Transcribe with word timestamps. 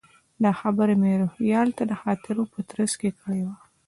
دا 0.43 0.51
خبره 0.61 0.93
مې 1.01 1.11
روهیال 1.21 1.69
ته 1.77 1.83
د 1.87 1.93
خاطرو 2.01 2.43
په 2.53 2.59
ترڅ 2.69 2.91
کې 3.01 3.09
کړې 3.19 3.41
وه. 3.45 3.55